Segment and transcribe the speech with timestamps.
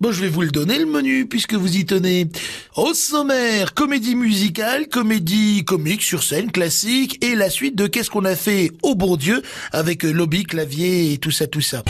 [0.00, 2.26] Bon, je vais vous le donner le menu puisque vous y tenez.
[2.74, 8.24] Au sommaire, comédie musicale, comédie comique sur scène classique et la suite de Qu'est-ce qu'on
[8.24, 9.42] a fait au bon Dieu
[9.72, 11.82] avec lobby, clavier et tout ça, tout ça.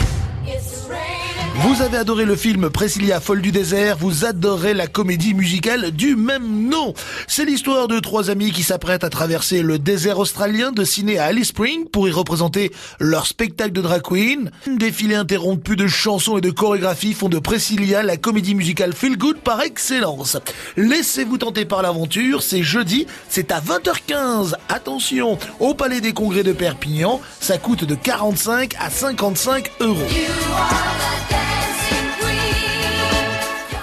[1.53, 6.15] Vous avez adoré le film Priscilla folle du désert, vous adorez la comédie musicale du
[6.15, 6.93] même nom.
[7.27, 11.25] C'est l'histoire de trois amis qui s'apprêtent à traverser le désert australien de ciné à
[11.25, 14.49] Alice Spring pour y représenter leur spectacle de drag queen.
[14.65, 19.17] Un défilé interrompu de chansons et de chorégraphies font de Priscilla la comédie musicale feel
[19.17, 20.37] good par excellence.
[20.77, 24.53] Laissez-vous tenter par l'aventure, c'est jeudi, c'est à 20h15.
[24.69, 30.07] Attention, au Palais des Congrès de Perpignan, ça coûte de 45 à 55 euros.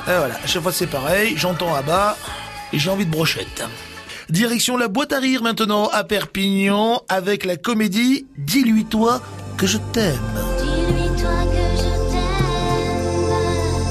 [0.08, 2.16] Et voilà, à chaque fois c'est pareil, j'entends à bas
[2.72, 3.64] et j'ai envie de brochette.
[4.30, 9.20] Direction la boîte à rire maintenant à Perpignan avec la comédie Dis-lui-toi
[9.58, 10.18] que je t'aime.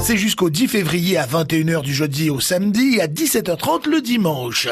[0.02, 4.70] C'est jusqu'au 10 février à 21h du jeudi au samedi et à 17h30 le dimanche.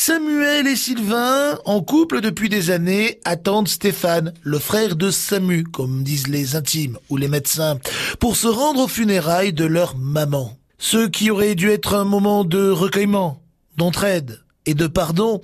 [0.00, 6.04] Samuel et Sylvain, en couple depuis des années, attendent Stéphane, le frère de Samu, comme
[6.04, 7.80] disent les intimes ou les médecins,
[8.20, 10.56] pour se rendre aux funérailles de leur maman.
[10.78, 13.42] Ce qui aurait dû être un moment de recueillement,
[13.76, 15.40] d'entraide et de pardon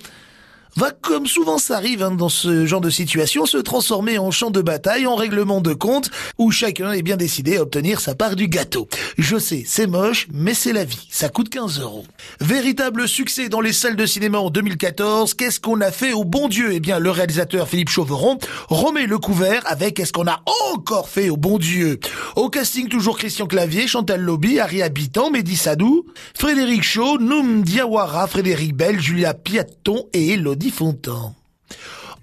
[0.77, 4.51] va, comme souvent ça arrive hein, dans ce genre de situation, se transformer en champ
[4.51, 8.35] de bataille, en règlement de compte, où chacun est bien décidé à obtenir sa part
[8.35, 8.87] du gâteau.
[9.17, 11.07] Je sais, c'est moche, mais c'est la vie.
[11.09, 12.05] Ça coûte 15 euros.
[12.41, 15.33] Véritable succès dans les salles de cinéma en 2014.
[15.35, 16.71] Qu'est-ce qu'on a fait au bon Dieu?
[16.73, 20.41] Eh bien, le réalisateur Philippe Chauveron remet le couvert avec Qu'est-ce qu'on a
[20.73, 21.99] encore fait au bon Dieu?
[22.35, 28.27] Au casting, toujours Christian Clavier, Chantal Lobby, Harry Habitant, Mehdi Sadou, Frédéric Shaw, Noum Diawara,
[28.27, 31.33] Frédéric Bell, Julia Piaton et Elodie Fontan.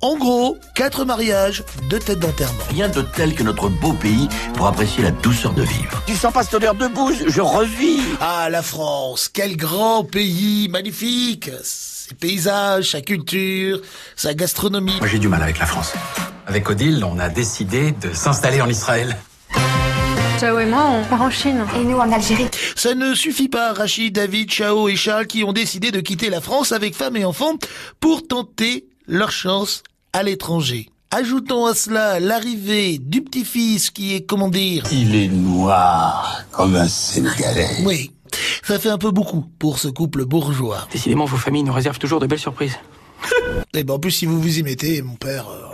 [0.05, 2.59] En gros, quatre mariages, deux têtes d'enterrement.
[2.71, 6.03] Rien de tel que notre beau pays pour apprécier la douceur de vivre.
[6.09, 7.23] Tu sens pas cette odeur de bouse?
[7.29, 13.81] Je revis Ah, la France, quel grand pays, magnifique Ses paysages, sa culture,
[14.17, 14.97] sa gastronomie.
[14.99, 15.93] Moi j'ai du mal avec la France.
[16.49, 19.17] Avec Odile, on a décidé de s'installer en Israël.
[20.41, 21.65] Chao et moi, on part en Chine.
[21.77, 22.49] Et nous en Algérie.
[22.75, 26.41] Ça ne suffit pas, Rachid, David, Chao et Charles qui ont décidé de quitter la
[26.41, 27.55] France avec femmes et enfants
[28.01, 30.89] pour tenter leur chance à l'étranger.
[31.11, 34.85] Ajoutons à cela l'arrivée du petit-fils qui est, comment dire...
[34.93, 37.69] Il est noir comme un Sénégalais.
[37.85, 38.13] Oui,
[38.63, 40.89] ça fait un peu beaucoup pour ce couple bourgeois.
[40.93, 42.79] Décidément, vos familles nous réservent toujours de belles surprises.
[43.75, 45.49] Et ben en plus, si vous vous y mettez, mon père...
[45.49, 45.72] euh,